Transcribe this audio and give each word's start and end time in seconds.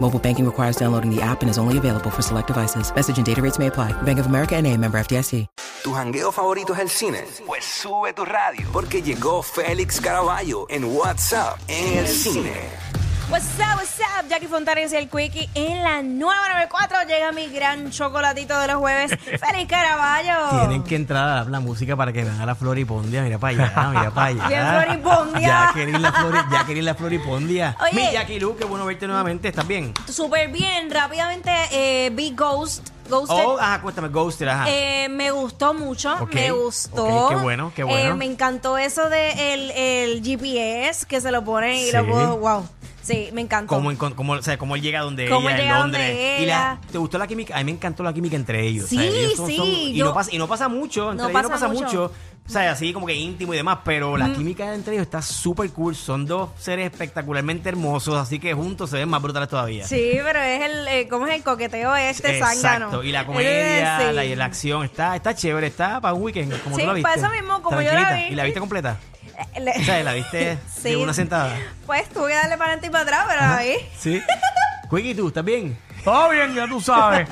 Mobile 0.00 0.18
banking 0.18 0.46
requires 0.46 0.76
downloading 0.76 1.14
the 1.14 1.20
app 1.20 1.42
and 1.42 1.50
is 1.50 1.58
only 1.58 1.76
available 1.76 2.10
for 2.10 2.22
select 2.22 2.46
devices. 2.46 2.90
Message 2.94 3.18
and 3.18 3.26
data 3.26 3.42
rates 3.42 3.58
may 3.58 3.66
apply. 3.66 3.92
Bank 4.02 4.18
of 4.18 4.26
America 4.26 4.56
and 4.56 4.66
a 4.66 4.74
member 4.76 4.98
FDIC. 4.98 5.46
¿Tu 5.84 5.94
jangueo 5.94 6.32
favorito 6.32 6.72
es 6.74 6.80
el 6.80 6.88
cine? 6.88 7.24
Pues 7.46 7.64
sube 7.64 8.12
tu 8.12 8.24
radio, 8.24 8.68
porque 8.72 9.00
llegó 9.00 9.42
Félix 9.42 10.00
Caraballo 10.00 10.66
en 10.68 10.84
WhatsApp 10.84 11.56
en 11.68 11.98
el 11.98 12.08
cine. 12.08 12.87
What's 13.30 13.44
up, 13.58 13.76
what's 13.76 14.00
up? 14.00 14.26
Jackie 14.30 14.46
Fontanes 14.46 14.90
y 14.92 14.96
el 14.96 15.10
Quickie 15.10 15.50
en 15.54 15.82
la 15.84 16.00
994 16.02 16.96
llega 17.06 17.30
mi 17.32 17.46
gran 17.48 17.90
chocolatito 17.90 18.58
de 18.58 18.66
los 18.68 18.76
jueves. 18.76 19.10
¡Feliz 19.20 19.68
Caraballo! 19.68 20.60
Tienen 20.60 20.82
que 20.82 20.96
entrar 20.96 21.28
a 21.28 21.44
la 21.44 21.60
música 21.60 21.94
para 21.94 22.10
que 22.10 22.24
vean 22.24 22.40
a 22.40 22.46
la 22.46 22.54
Floripondia. 22.54 23.20
Mira 23.22 23.38
para 23.38 23.50
allá, 23.66 23.90
mira 23.90 24.10
para 24.12 24.26
allá. 24.46 24.48
Bien 24.48 24.66
Floripondia. 25.02 25.48
Jacqueline 25.48 26.00
la, 26.02 26.12
Flori, 26.12 26.38
Jacqueline 26.50 26.84
la 26.86 26.94
Floripondia. 26.94 27.76
Oye. 27.82 27.92
Mi 27.92 28.12
Jackie 28.12 28.40
Lu, 28.40 28.56
qué 28.56 28.64
bueno 28.64 28.86
verte 28.86 29.06
nuevamente. 29.06 29.48
¿Estás 29.48 29.66
bien? 29.66 29.92
Súper 30.08 30.48
bien, 30.48 30.90
rápidamente 30.90 31.50
eh, 31.70 32.10
vi 32.14 32.30
Ghost. 32.34 32.88
Ghosted. 33.10 33.34
Oh, 33.42 33.58
ajá, 33.58 33.80
cuéntame, 33.80 34.08
Ghosted, 34.08 34.48
ajá. 34.48 34.64
Eh, 34.68 35.08
me 35.10 35.30
gustó 35.30 35.72
mucho, 35.72 36.26
me 36.32 36.50
gustó. 36.50 37.28
qué 37.30 37.36
bueno, 37.36 37.72
qué 37.74 37.82
bueno. 37.82 38.10
Eh, 38.10 38.14
me 38.14 38.26
encantó 38.26 38.76
eso 38.76 39.08
de 39.08 39.54
el, 39.54 39.70
el 39.70 40.22
GPS 40.22 41.06
que 41.06 41.18
se 41.22 41.30
lo 41.32 41.42
ponen 41.42 41.74
y 41.74 41.84
Sí. 41.86 41.92
lo 41.96 42.06
puedo, 42.06 42.36
wow. 42.38 42.68
Sí, 43.08 43.30
me 43.32 43.40
encantó. 43.40 43.74
Cómo, 43.74 43.90
encon- 43.92 44.14
cómo, 44.14 44.34
o 44.34 44.42
sea, 44.42 44.58
cómo 44.58 44.76
él 44.76 44.82
llega 44.82 45.00
donde 45.00 45.28
Cómo 45.28 45.48
ella 45.48 45.56
él 45.56 45.60
en 45.62 45.66
llega 45.66 45.78
Londres. 45.80 46.06
donde 46.08 46.42
Y 46.42 46.46
la- 46.46 46.72
ella. 46.72 46.80
¿Te 46.92 46.98
gustó 46.98 47.18
la 47.18 47.26
química? 47.26 47.54
A 47.54 47.58
mí 47.58 47.64
me 47.64 47.70
encantó 47.72 48.02
la 48.02 48.12
química 48.12 48.36
entre 48.36 48.66
ellos. 48.66 48.88
Sí, 48.88 48.98
ellos 49.00 49.32
sí, 49.46 49.90
y, 49.92 49.94
yo- 49.94 50.04
no 50.06 50.14
pasa, 50.14 50.30
y 50.34 50.38
no 50.38 50.46
pasa 50.48 50.68
mucho, 50.68 51.10
entre 51.12 51.24
No 51.24 51.28
ellos 51.30 51.42
no 51.42 51.48
pasa 51.50 51.66
pasa 51.66 51.68
mucho. 51.72 51.84
mucho. 51.86 52.12
O 52.46 52.50
sea, 52.50 52.70
así 52.72 52.94
como 52.94 53.06
que 53.06 53.12
íntimo 53.14 53.52
y 53.52 53.58
demás, 53.58 53.80
pero 53.84 54.16
la 54.16 54.32
química 54.32 54.72
entre 54.74 54.94
ellos 54.94 55.02
está 55.04 55.20
súper 55.20 55.70
cool. 55.70 55.94
Son 55.94 56.24
dos 56.24 56.48
seres 56.58 56.90
espectacularmente 56.90 57.68
hermosos, 57.68 58.16
así 58.16 58.38
que 58.38 58.54
juntos 58.54 58.88
se 58.88 58.96
ven 58.96 59.08
más 59.10 59.20
brutales 59.20 59.50
todavía. 59.50 59.86
Sí, 59.86 60.12
pero 60.24 60.40
es 60.40 60.62
el, 60.62 60.88
eh, 60.88 61.08
¿cómo 61.10 61.26
es 61.26 61.34
el 61.34 61.42
coqueteo 61.42 61.94
este 61.94 62.38
zángano? 62.38 62.86
Exacto, 62.86 63.02
y 63.04 63.12
la 63.12 63.20
Eh, 63.20 63.26
comedia, 63.26 63.98
sí. 64.08 64.14
la, 64.14 64.24
y 64.24 64.34
la 64.34 64.44
acción, 64.46 64.82
está, 64.84 65.14
está 65.14 65.34
chévere, 65.34 65.66
está 65.66 66.00
para 66.00 66.14
un 66.14 66.22
weekend, 66.22 66.58
como 66.62 66.76
Sí, 66.76 66.82
tú 66.82 66.86
la 66.88 66.94
viste. 66.94 67.10
para 67.10 67.20
eso 67.20 67.30
mismo, 67.32 67.60
como 67.60 67.82
yo 67.82 67.92
la 67.92 67.98
Tranquilita. 67.98 68.26
vi. 68.28 68.32
¿Y 68.32 68.36
la 68.36 68.44
viste 68.44 68.60
completa? 68.60 68.96
Le- 69.60 69.70
O 69.70 69.84
sea, 69.84 70.02
la 70.02 70.12
viste 70.14 70.58
Sí. 70.68 70.90
de 70.90 70.96
una 70.96 71.12
sentada. 71.14 71.54
Pues 71.86 72.08
tuve 72.08 72.28
que 72.28 72.34
darle 72.34 72.56
para 72.58 72.72
adelante 72.72 72.86
y 72.86 72.90
para 72.90 73.04
atrás, 73.04 73.24
pero 73.28 73.40
ahí. 73.54 73.76
Sí. 73.96 74.22
Quickie, 74.90 75.14
¿tú 75.14 75.28
estás 75.28 75.44
bien? 75.44 75.78
Todo 76.04 76.30
bien, 76.30 76.54
ya 76.54 76.66
tú 76.66 76.80
sabes. 76.80 77.28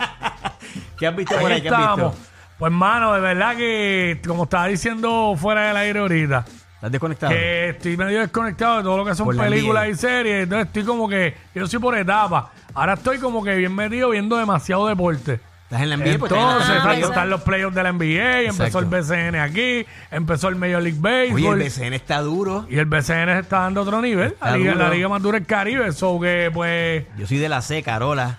¿Qué 0.99 1.06
has 1.06 1.16
visto 1.16 1.37
por 1.39 1.50
Ahí? 1.50 1.62
¿Qué 1.62 1.69
has 1.69 1.75
estamos. 1.81 2.12
visto? 2.12 2.31
Pues, 2.59 2.72
mano, 2.72 3.12
de 3.15 3.21
verdad 3.21 3.56
que, 3.56 4.21
como 4.27 4.45
estaba 4.45 4.66
diciendo 4.66 5.34
fuera 5.39 5.69
del 5.69 5.77
aire 5.77 6.00
ahorita, 6.00 6.45
¿Estás 6.75 6.93
desconectado? 6.93 7.33
que 7.33 7.71
estoy 7.71 7.97
medio 7.97 8.21
desconectado 8.21 8.78
de 8.78 8.83
todo 8.83 8.97
lo 8.99 9.05
que 9.05 9.15
son 9.15 9.34
la 9.37 9.45
películas 9.45 9.89
y 9.89 9.95
series. 9.95 10.43
Entonces 10.45 10.66
estoy 10.66 10.84
como 10.84 11.09
que, 11.09 11.34
yo 11.55 11.66
soy 11.66 11.78
por 11.81 11.97
etapas. 11.97 12.45
Ahora 12.75 12.95
estoy 12.95 13.19
como 13.19 13.43
que 13.43 13.55
bien 13.55 13.75
metido 13.75 14.11
viendo 14.11 14.37
demasiado 14.37 14.87
deporte. 14.87 15.41
¿Estás 15.69 15.82
en 15.82 15.91
la 15.91 15.97
NBA? 15.97 16.19
Pues 16.19 16.31
estás 16.32 16.38
en 16.38 16.47
la 16.47 16.53
Entonces, 16.53 16.77
NBA. 16.84 16.91
ahí 16.91 17.03
están 17.03 17.31
los 17.31 17.43
playoffs 17.43 17.75
de 17.75 17.82
la 17.82 17.93
NBA, 17.93 18.41
empezó 18.43 18.65
Exacto. 18.78 18.78
el 18.78 18.84
BCN 18.87 19.37
aquí, 19.41 19.87
empezó 20.12 20.49
el 20.49 20.54
Major 20.56 20.81
League 20.82 20.99
Baseball. 21.00 21.34
Oye, 21.54 21.65
el 21.65 21.69
BCN 21.71 21.93
está 21.94 22.21
duro. 22.21 22.66
Y 22.71 22.78
el 22.78 22.87
BCN 22.87 23.32
se 23.34 23.38
está 23.41 23.59
dando 23.60 23.82
otro 23.82 24.00
nivel. 24.00 24.28
Está 24.28 24.53
La 24.53 24.56
liga, 24.59 24.72
duro. 24.75 24.84
la 24.84 24.91
liga 24.94 25.09
más 25.09 25.22
dura 25.22 25.38
del 25.41 25.47
Caribe. 25.47 25.91
So 25.93 26.21
que, 26.21 26.50
pues, 26.54 27.04
Yo 27.19 27.27
soy 27.27 27.38
de 27.38 27.49
la 27.49 27.62
C, 27.62 27.82
Carola. 27.82 28.38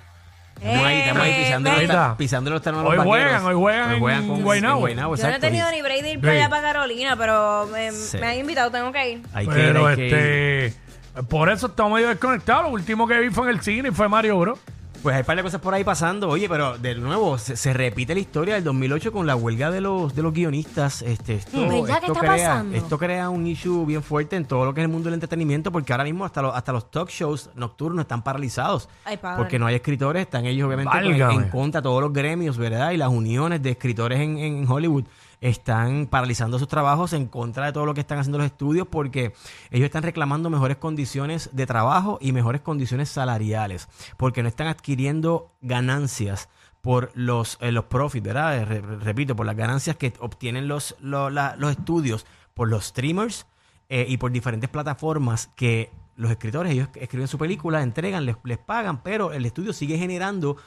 Estamos 0.55 0.85
ahí, 0.85 0.99
estamos 1.01 1.23
ahí 1.23 1.31
Eh, 1.31 1.43
pisando, 1.43 1.69
los, 1.71 1.81
está. 1.81 1.93
ta- 1.93 2.17
pisando 2.17 2.49
los 2.49 2.65
Hoy 2.65 2.71
los 2.95 3.05
juegan, 3.05 3.27
vaqueros. 3.27 3.43
hoy 3.43 3.55
juegan 3.55 3.91
en 3.91 3.99
con- 4.27 4.41
Guaynabo. 4.43 4.87
Yo 4.87 4.95
no 4.95 5.11
he 5.11 5.15
exacto. 5.15 5.39
tenido 5.41 5.69
ni 5.71 5.81
break 5.83 6.01
de 6.01 6.11
ir 6.13 6.19
para 6.21 6.31
Sí. 6.33 6.39
allá 6.39 6.49
para 6.49 6.61
Carolina, 6.63 7.15
pero 7.17 7.67
me, 7.71 7.91
Sí. 7.91 8.17
me 8.17 8.27
han 8.27 8.37
invitado, 8.37 8.71
tengo 8.71 8.91
que 8.91 9.09
ir. 9.11 9.21
Hay 9.33 9.45
que 9.47 9.59
ir, 9.59 9.65
pero 9.67 9.85
hay 9.87 9.95
que 9.97 10.07
ir. 10.07 10.13
este. 10.15 11.21
Por 11.29 11.49
eso 11.51 11.67
estamos 11.67 11.93
medio 11.93 12.07
desconectados. 12.07 12.63
Lo 12.63 12.69
último 12.69 13.07
que 13.07 13.19
vi 13.19 13.29
fue 13.29 13.49
en 13.49 13.55
el 13.55 13.61
cine 13.61 13.89
y 13.89 13.91
fue 13.91 14.07
Mario 14.07 14.39
Bros. 14.39 14.59
Pues 15.01 15.15
hay 15.15 15.21
un 15.21 15.25
par 15.25 15.37
de 15.37 15.43
cosas 15.43 15.61
por 15.61 15.73
ahí 15.73 15.83
pasando. 15.83 16.29
Oye, 16.29 16.49
pero 16.49 16.77
de 16.77 16.95
nuevo, 16.95 17.37
se, 17.37 17.55
se 17.55 17.73
repite 17.73 18.13
la 18.13 18.19
historia 18.19 18.55
del 18.55 18.63
2008 18.63 19.11
con 19.11 19.27
la 19.27 19.35
huelga 19.35 19.71
de 19.71 19.81
los, 19.81 20.15
de 20.15 20.21
los 20.21 20.33
guionistas. 20.33 21.01
Este, 21.01 21.35
esto, 21.35 21.59
¿Verdad 21.61 21.99
que 21.99 22.07
esto 22.07 22.13
está 22.13 22.19
crea, 22.19 22.47
pasando? 22.49 22.75
esto 22.75 22.97
crea 22.97 23.29
un 23.29 23.47
issue 23.47 23.85
bien 23.85 24.03
fuerte 24.03 24.35
en 24.35 24.45
todo 24.45 24.65
lo 24.65 24.73
que 24.73 24.81
es 24.81 24.85
el 24.85 24.91
mundo 24.91 25.05
del 25.05 25.15
entretenimiento, 25.15 25.71
porque 25.71 25.93
ahora 25.93 26.03
mismo 26.03 26.25
hasta, 26.25 26.41
los 26.41 26.55
hasta 26.55 26.71
los 26.71 26.89
talk 26.91 27.09
shows 27.09 27.49
nocturnos 27.55 28.03
están 28.03 28.23
paralizados. 28.23 28.89
Ay. 29.05 29.19
Porque 29.37 29.59
no 29.59 29.67
hay 29.67 29.75
escritores, 29.75 30.23
están 30.23 30.45
ellos 30.45 30.67
obviamente 30.67 30.97
en 30.97 31.49
contra 31.49 31.81
de 31.81 31.83
todos 31.83 32.01
los 32.01 32.11
gremios, 32.11 32.57
¿verdad? 32.57 32.91
Y 32.91 32.97
las 32.97 33.09
uniones 33.09 33.61
de 33.61 33.71
escritores 33.71 34.19
en, 34.19 34.37
en 34.37 34.69
Hollywood 34.69 35.05
están 35.41 36.07
paralizando 36.07 36.57
sus 36.59 36.67
trabajos 36.67 37.13
en 37.13 37.27
contra 37.27 37.65
de 37.67 37.73
todo 37.73 37.85
lo 37.85 37.93
que 37.93 38.01
están 38.01 38.17
haciendo 38.19 38.37
los 38.39 38.47
estudios 38.47 38.87
porque 38.87 39.33
ellos 39.71 39.85
están 39.85 40.03
reclamando 40.03 40.49
mejores 40.49 40.77
condiciones 40.77 41.49
de 41.53 41.65
trabajo 41.67 42.17
y 42.21 42.31
mejores 42.31 42.61
condiciones 42.61 43.09
salariales 43.09 43.87
porque 44.17 44.41
no 44.41 44.49
están 44.49 44.67
adquiriendo 44.67 45.51
ganancias 45.61 46.49
por 46.81 47.11
los, 47.15 47.57
eh, 47.61 47.71
los 47.71 47.85
profits, 47.85 48.25
¿verdad? 48.25 48.57
Eh, 48.57 48.65
re- 48.65 48.81
repito, 48.81 49.35
por 49.35 49.45
las 49.45 49.55
ganancias 49.55 49.95
que 49.97 50.13
obtienen 50.19 50.67
los, 50.67 50.95
lo- 51.01 51.29
la- 51.29 51.55
los 51.57 51.71
estudios 51.71 52.25
por 52.53 52.69
los 52.69 52.85
streamers 52.85 53.45
eh, 53.89 54.05
y 54.07 54.17
por 54.17 54.31
diferentes 54.31 54.69
plataformas 54.69 55.47
que 55.55 55.91
los 56.15 56.31
escritores, 56.31 56.71
ellos 56.71 56.89
escriben 56.95 57.27
su 57.27 57.37
película, 57.37 57.83
entregan, 57.83 58.25
les, 58.25 58.37
les 58.43 58.57
pagan, 58.57 59.03
pero 59.03 59.33
el 59.33 59.45
estudio 59.45 59.71
sigue 59.73 59.97
generando 59.99 60.57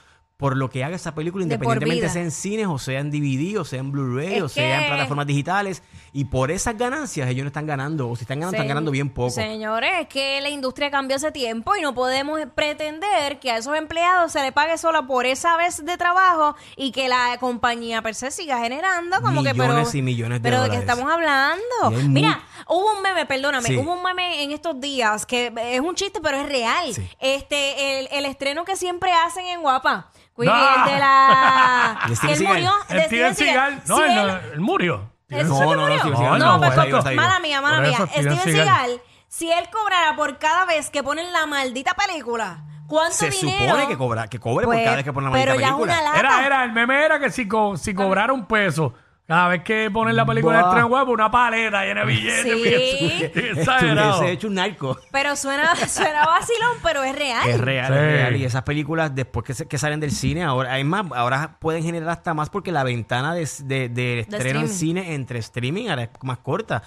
por 0.41 0.56
lo 0.56 0.71
que 0.71 0.83
haga 0.83 0.97
esa 0.97 1.15
película, 1.15 1.45
De 1.45 1.55
independientemente 1.55 2.09
sea 2.09 2.23
en 2.23 2.31
cines 2.31 2.67
o 2.67 2.78
sea 2.78 2.99
en 3.01 3.11
DVD 3.11 3.61
o 3.61 3.65
sea 3.67 3.78
en 3.78 3.93
Blu-ray 3.93 4.37
Es 4.37 4.43
o 4.43 4.49
sea 4.49 4.81
en 4.81 4.87
plataformas 4.89 5.27
digitales. 5.27 5.83
Y 6.15 6.25
por 6.25 6.51
esas 6.51 6.78
ganancias 6.78 7.28
ellos 7.28 7.45
no 7.45 7.49
están 7.49 7.67
ganando, 7.67 8.09
o 8.09 8.17
si 8.17 8.23
están 8.23 8.41
ganando, 8.41 8.56
están 8.56 8.67
ganando 8.67 8.91
bien 8.91 9.11
poco. 9.11 9.31
Señores, 9.31 9.91
es 10.01 10.09
que 10.09 10.41
la 10.41 10.49
industria 10.49 10.91
cambió 10.91 11.17
hace 11.17 11.31
tiempo 11.31 11.77
y 11.77 11.83
no 11.83 11.95
podemos 11.95 12.41
pretender 12.55 13.39
que 13.39 13.51
a 13.51 13.59
esos 13.59 13.77
empleados 13.77 14.33
se 14.33 14.41
le 14.41 14.51
pague 14.51 14.78
solo 14.78 15.06
por 15.06 15.27
esa 15.27 15.59
vez 15.59 15.84
de 15.84 15.97
trabajo 15.99 16.57
y 16.75 16.91
que 16.91 17.09
la 17.09 17.37
compañía 17.39 18.01
per 18.01 18.15
se 18.15 18.31
siga 18.31 18.59
generando 18.61 19.21
como 19.21 19.43
que 19.43 19.51
pero 19.51 19.69
Millones 19.69 19.95
y 19.95 20.01
millones 20.01 20.43
de 20.43 20.49
pero 20.49 20.62
de 20.62 20.71
qué 20.71 20.77
estamos 20.77 21.12
hablando. 21.12 21.91
Mira, 22.09 22.43
hubo 22.69 22.93
un 22.97 23.03
meme, 23.03 23.26
perdóname, 23.26 23.66
Sí. 23.69 23.76
hubo 23.76 23.93
un 23.94 24.03
meme 24.03 24.43
en 24.43 24.53
estos 24.53 24.81
días 24.81 25.26
que 25.26 25.53
es 25.56 25.81
un 25.81 25.94
chiste 25.94 26.21
pero 26.22 26.37
es 26.38 26.47
real. 26.48 26.94
Sí. 26.94 27.09
Este 27.19 28.00
el, 28.00 28.09
el 28.12 28.25
estreno 28.26 28.65
que 28.65 28.76
siempre 28.76 29.12
hacen 29.12 29.47
en 29.47 29.60
Guapa. 29.62 30.10
Ah. 30.48 30.84
El 30.87 30.93
de 30.93 30.98
la 30.98 31.98
De 32.06 32.09
que 32.09 32.16
Steven 32.16 32.32
él 32.32 32.38
Seagal. 32.38 32.54
murió, 32.54 32.72
de 32.88 33.04
Steven 33.06 33.34
Seagal. 33.34 33.82
No, 33.87 33.97
Si 33.97 34.03
él, 34.03 34.10
él- 34.10 34.26
no- 34.26 34.37
él 34.54 34.60
murió. 34.60 35.10
¿Ese 35.28 35.44
No, 35.44 35.59
se 35.59 35.65
no, 35.65 35.75
no, 35.75 35.81
murió? 35.82 35.98
Steven 35.98 36.16
Seagal 36.19 36.38
No, 36.38 36.53
no, 36.59 36.59
pues, 36.59 36.87
vivo. 36.87 37.03
mala 37.15 37.41
mía, 37.41 37.60
mala 37.60 37.81
mía. 37.81 37.98
Steven 38.10 38.38
Seagal. 38.41 39.03
Si 39.28 39.51
él 39.53 39.68
cobrara 39.71 40.16
por 40.16 40.39
cada 40.39 40.65
vez 40.65 40.91
que 40.91 41.03
ponen 41.03 41.30
la 41.33 41.47
maldita 41.47 41.95
película, 41.95 42.65
¿cuánto 42.89 43.15
Se 43.15 43.30
dinero? 43.30 43.66
supone 43.74 43.86
que 43.86 43.97
cobra, 43.97 44.27
que 44.28 44.41
cobre 44.41 44.66
Pues, 44.66 44.78
por 44.78 44.84
cada 44.84 44.97
vez 44.97 45.04
que 45.04 45.12
ponen 45.12 45.30
la 45.30 45.36
pero 45.39 45.51
maldita 45.53 45.60
ya 45.60 45.68
es 45.68 45.74
película. 45.77 45.92
una 46.01 46.03
lata. 46.03 46.18
Era, 46.18 46.47
era, 46.47 46.65
el 46.65 46.72
meme 46.72 47.04
era 47.04 47.21
que 47.21 47.30
si, 47.30 47.47
co- 47.47 47.77
si 47.77 47.95
cobrara 47.95 48.33
un 48.33 48.47
peso 48.47 48.92
cada 49.30 49.47
vez 49.47 49.62
que 49.62 49.88
ponen 49.92 50.16
la 50.16 50.27
película 50.27 50.56
de 50.56 50.62
Buah. 50.65 50.72
tren 50.74 50.84
huevo, 50.92 51.12
una 51.12 51.30
paleta 51.30 51.84
llena 51.84 52.00
de 52.00 52.06
billetes. 52.06 52.42
Sí. 52.42 53.30
bien 53.32 53.59
exagerado. 53.59 54.10
Estuviese 54.10 54.32
hecho 54.32 54.48
un 54.48 54.54
narco. 54.54 54.98
Pero 55.12 55.36
suena, 55.36 55.77
suena 55.88 56.27
vacilón, 56.27 56.78
pero 56.82 57.04
es 57.04 57.15
real. 57.16 57.48
Es 57.48 57.60
real, 57.60 57.86
Sí. 57.86 57.92
es 57.92 58.00
real. 58.00 58.36
Y 58.36 58.44
esas 58.44 58.62
películas, 58.65 59.15
después 59.15 59.47
que, 59.47 59.54
se- 59.54 59.68
que 59.68 59.78
salen 59.78 60.00
del 60.00 60.10
cine, 60.10 60.42
ahora, 60.42 60.72
hay 60.72 60.82
más, 60.82 61.06
ahora 61.15 61.59
pueden 61.60 61.84
generar 61.84 62.09
hasta 62.09 62.34
más 62.34 62.50
porque 62.50 62.72
la 62.72 62.82
ventana 62.82 63.32
de, 63.32 63.48
de- 63.62 63.88
de 63.88 64.18
estreno 64.21 64.59
en 64.60 64.66
streaming. 64.66 64.68
cine 64.68 65.15
entre 65.15 65.38
streaming 65.38 65.88
ahora 65.91 66.03
es 66.03 66.10
más 66.22 66.38
corta. 66.38 66.83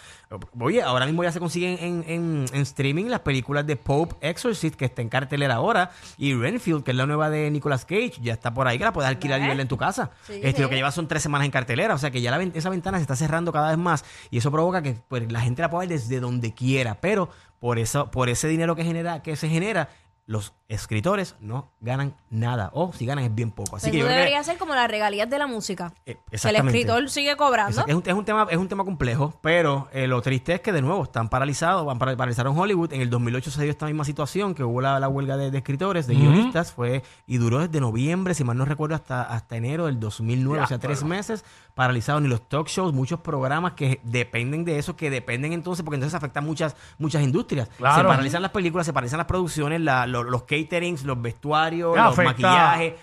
Oye, 0.60 0.81
ahora 0.81 1.06
mismo 1.06 1.24
ya 1.24 1.31
se 1.31 1.39
consiguen 1.39 1.78
en, 1.80 2.04
en- 2.10 2.46
en 2.51 2.62
streaming 2.63 3.06
las 3.06 3.22
películas 3.22 3.66
de 3.66 3.78
Pope 3.78 4.16
Exorcist, 4.28 4.75
que 4.75 4.84
está 4.84 5.01
en 5.01 5.07
cartelera 5.07 5.56
ahora, 5.56 5.92
y 6.18 6.34
Renfield, 6.34 6.84
que 6.84 6.92
es 6.92 6.98
la 6.98 7.06
nueva 7.06 7.30
de 7.30 7.50
Nicolas 7.51 7.86
Cage, 7.86 8.16
ya 8.22 8.34
está 8.34 8.54
por 8.54 8.68
ahí, 8.68 8.78
que 8.78 8.84
la 8.84 8.92
puedes 8.92 9.07
alquilar 9.10 9.39
y 9.42 9.48
verla 9.48 9.62
en 9.62 9.69
tu 9.69 9.78
casa. 9.78 10.12
Sí, 10.28 10.42
este, 10.44 10.62
Lo 10.62 10.68
que 10.69 10.75
lleva 10.75 10.92
son 10.92 11.07
tres 11.07 11.24
semanas 11.24 11.46
en 11.46 11.51
cartelera, 11.51 11.94
o 11.94 11.98
sea 11.98 12.12
que 12.12 12.19
ya 12.19 12.33
esa 12.42 12.70
ventana 12.70 12.98
se 12.98 13.04
está 13.04 13.16
cerrando 13.16 13.52
cada 13.52 13.70
vez 13.70 13.78
más 13.78 14.06
y 14.30 14.38
eso 14.38 14.52
provoca 14.52 14.82
que 14.82 14.96
pues, 15.08 15.32
la 15.32 15.42
gente 15.42 15.62
la 15.62 15.70
pueda 15.70 15.82
ver 15.82 15.90
desde 15.90 16.20
donde 16.20 16.54
quiera, 16.54 17.00
pero 17.02 17.30
por 17.60 17.80
eso, 17.80 18.12
por 18.12 18.30
ese 18.30 18.48
dinero 18.48 18.76
que 18.76 18.84
genera, 18.84 19.22
que 19.22 19.36
se 19.36 19.48
genera, 19.48 19.90
los 20.25 20.54
escritores 20.70 21.36
no 21.40 21.72
ganan 21.81 22.16
nada, 22.30 22.72
o 22.74 22.94
si 22.94 23.06
ganan 23.06 23.25
es 23.25 23.36
bien 23.36 23.52
poco. 23.52 23.75
Así 23.75 23.88
Pues 23.88 23.92
que 23.92 23.98
eso 23.98 23.98
yo 24.00 24.06
creo 24.06 24.16
que- 24.16 24.20
debería 24.20 24.44
ser 24.44 24.58
como 24.58 24.74
las 24.74 24.90
regalías 24.90 25.30
de 25.30 25.38
la 25.38 25.46
música. 25.48 25.94
eh, 26.06 26.18
Que 26.31 26.48
el 26.50 26.56
escritor 26.56 27.10
sigue 27.10 27.36
cobrando. 27.36 27.84
Es 27.86 27.94
un, 27.94 28.02
es 28.06 28.14
un 28.14 28.25
tema, 28.25 28.48
es 28.50 28.58
un 28.58 28.68
tema 28.70 28.84
complejo, 28.86 29.38
pero 29.42 29.90
eh, 29.92 30.08
lo 30.08 30.22
triste 30.22 30.54
es 30.54 30.62
que 30.62 30.72
de 30.72 30.81
nuevo 30.81 31.04
están 31.04 31.30
paralizados, 31.30 31.86
van 31.86 32.00
para, 32.00 32.16
paralizaron 32.16 32.58
Hollywood. 32.58 32.94
En 32.94 33.02
el 33.02 33.10
2008 33.10 33.52
se 33.52 33.62
dio 33.64 33.72
esta 33.72 33.86
misma 33.86 34.06
situación, 34.06 34.56
que 34.56 34.64
hubo 34.64 34.81
la, 34.81 35.00
la 35.00 35.10
huelga 35.10 35.36
de, 35.38 35.52
de 35.52 35.58
escritores, 35.58 36.08
de 36.08 36.16
guionistas, 36.16 36.72
fue 36.72 37.04
y 37.28 37.38
duró 37.38 37.60
desde 37.60 37.80
noviembre, 37.81 38.34
si 38.34 38.44
mal 38.44 38.58
no 38.58 38.66
recuerdo, 38.66 38.96
hasta, 38.96 39.22
hasta 39.24 39.58
enero 39.58 39.86
del 39.88 40.00
2009, 40.00 40.64
o 40.64 40.68
sea, 40.68 40.80
tres 40.80 41.04
meses 41.04 41.44
paralizados. 41.75 42.22
Ni 42.22 42.30
los 42.30 42.48
talk 42.50 42.68
shows, 42.68 42.94
muchos 42.94 43.20
programas 43.20 43.74
que 43.74 44.00
dependen 44.04 44.64
de 44.66 44.80
eso, 44.80 44.96
que 44.96 45.10
dependen 45.10 45.54
entonces, 45.54 45.84
porque 45.84 45.96
entonces 45.96 46.16
afecta 46.16 46.40
a 46.40 46.44
muchas, 46.44 46.75
muchas 46.98 47.22
industrias. 47.22 47.68
Se 47.68 47.75
Claro. 47.78 48.08
paralizan 48.08 48.42
las 48.42 48.52
películas, 48.52 48.86
se 48.86 48.94
paralizan 48.94 49.18
las 49.18 49.28
producciones, 49.28 49.81
la- 49.81 50.08
lo- 50.13 50.24
los 50.24 50.44
caterings, 50.44 51.04
los 51.04 51.21
vestuarios, 51.21 51.98
Ah, 51.98 52.06
los 52.06 52.13
afecta- 52.19 52.31
maquillajes. 52.31 52.94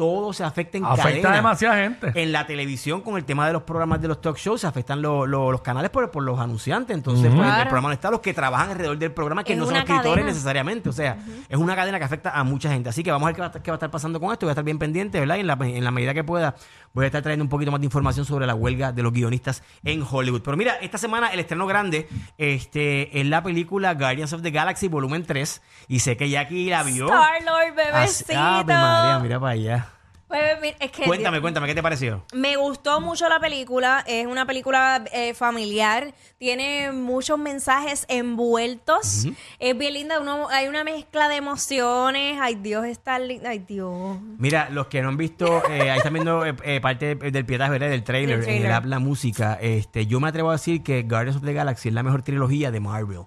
Todo 0.00 0.32
se 0.32 0.42
afecta 0.44 0.78
en 0.78 0.86
Afecta 0.86 1.02
cadena. 1.10 1.28
a 1.30 1.36
demasiada 1.36 1.76
gente. 1.76 2.12
En 2.14 2.32
la 2.32 2.46
televisión, 2.46 3.02
con 3.02 3.18
el 3.18 3.24
tema 3.26 3.46
de 3.46 3.52
los 3.52 3.64
programas 3.64 4.00
de 4.00 4.08
los 4.08 4.18
talk 4.22 4.38
shows, 4.38 4.62
se 4.62 4.66
afectan 4.66 5.02
lo- 5.02 5.26
lo- 5.26 5.52
los 5.52 5.60
canales 5.60 5.90
por, 5.90 6.10
por 6.10 6.22
los 6.22 6.40
anunciantes. 6.40 6.96
Entonces, 6.96 7.26
pues, 7.26 7.38
el 7.38 7.44
Claro. 7.44 7.64
programa 7.64 7.88
no 7.88 7.92
está 7.92 8.10
los 8.10 8.20
que 8.20 8.32
trabajan 8.32 8.70
alrededor 8.70 8.96
del 8.96 9.12
programa, 9.12 9.44
que 9.44 9.52
Es 9.52 9.58
no 9.58 9.66
son 9.66 9.76
escritores 9.76 10.04
cadena. 10.12 10.26
necesariamente. 10.26 10.88
O 10.88 10.92
sea, 10.92 11.18
es 11.50 11.58
una 11.58 11.76
cadena 11.76 11.98
que 11.98 12.04
afecta 12.06 12.30
a 12.30 12.42
mucha 12.44 12.70
gente. 12.70 12.88
Así 12.88 13.02
que 13.02 13.10
vamos 13.10 13.26
a 13.26 13.28
ver 13.28 13.34
qué 13.36 13.40
va, 13.42 13.46
a 13.48 13.50
estar- 13.50 13.62
qué 13.62 13.70
va 13.70 13.74
a 13.74 13.76
estar 13.76 13.90
pasando 13.90 14.18
con 14.18 14.32
esto. 14.32 14.46
Voy 14.46 14.50
a 14.50 14.52
estar 14.52 14.64
bien 14.64 14.78
pendiente, 14.78 15.20
¿verdad? 15.20 15.36
Y 15.36 15.40
en 15.40 15.46
la, 15.48 15.58
en 15.60 15.84
la 15.84 15.90
medida 15.90 16.14
que 16.14 16.24
pueda, 16.24 16.54
voy 16.94 17.04
a 17.04 17.06
estar 17.08 17.20
trayendo 17.20 17.44
un 17.44 17.50
poquito 17.50 17.70
más 17.70 17.80
de 17.80 17.84
información 17.86 18.24
sobre 18.24 18.46
la 18.46 18.54
huelga 18.54 18.92
de 18.92 19.02
los 19.02 19.12
guionistas 19.12 19.62
en 19.84 20.02
Hollywood. 20.10 20.40
Pero 20.42 20.56
mira, 20.56 20.76
esta 20.80 20.96
semana 20.96 21.28
el 21.28 21.40
estreno 21.40 21.66
grande 21.66 22.08
este, 22.38 23.20
es 23.20 23.26
la 23.26 23.42
película 23.42 23.92
Guardians 23.92 24.32
of 24.32 24.40
the 24.40 24.50
Galaxy 24.50 24.88
Volumen 24.88 25.26
3. 25.26 25.60
Y 25.88 25.98
sé 26.00 26.16
que 26.16 26.30
Jackie 26.30 26.70
la 26.70 26.82
vio. 26.84 27.04
Star-Lord, 27.04 27.78
Así- 27.92 28.24
bebecito. 28.24 28.38
Ave 28.40 28.72
María, 28.74 29.18
mira 29.20 29.38
para 29.38 29.52
allá. 29.52 29.86
Pues, 30.30 30.60
mira, 30.62 30.76
es 30.78 30.92
que 30.92 31.02
Cuéntame, 31.02 31.40
cuéntame, 31.40 31.66
¿qué 31.66 31.74
te 31.74 31.82
pareció? 31.82 32.22
Me 32.32 32.56
gustó 32.56 33.00
mucho 33.00 33.28
la 33.28 33.40
película, 33.40 34.04
es 34.06 34.26
una 34.28 34.46
película 34.46 35.04
eh, 35.12 35.34
familiar, 35.34 36.14
tiene 36.38 36.92
muchos 36.92 37.36
mensajes 37.36 38.06
envueltos, 38.08 39.26
es 39.58 39.76
bien 39.76 39.94
linda, 39.94 40.20
uno, 40.20 40.48
hay 40.48 40.68
una 40.68 40.84
mezcla 40.84 41.28
de 41.28 41.34
emociones, 41.34 42.38
ay 42.40 42.54
Dios, 42.54 42.86
está 42.86 43.18
linda, 43.18 43.50
ay 43.50 43.58
Dios. 43.58 44.18
Mira, 44.38 44.70
los 44.70 44.86
que 44.86 45.02
no 45.02 45.08
han 45.08 45.16
visto, 45.16 45.64
eh, 45.68 45.90
ahí 45.90 45.98
están 45.98 46.12
viendo 46.12 46.46
eh, 46.46 46.54
eh, 46.62 46.80
parte 46.80 47.16
del 47.16 47.44
pietaje, 47.44 47.72
¿verdad? 47.72 47.88
Del 47.90 48.04
trailer, 48.04 48.36
Del 48.36 48.44
trailer. 48.44 48.62
en 48.66 48.70
el 48.70 48.76
app 48.76 48.84
La 48.84 49.00
Música. 49.00 49.58
Este, 49.60 50.06
yo 50.06 50.20
me 50.20 50.28
atrevo 50.28 50.50
a 50.50 50.52
decir 50.52 50.84
que 50.84 51.02
Guardians 51.02 51.38
of 51.38 51.44
the 51.44 51.52
Galaxy 51.52 51.88
es 51.88 51.94
la 51.94 52.04
mejor 52.04 52.22
trilogía 52.22 52.70
de 52.70 52.78
Marvel. 52.78 53.22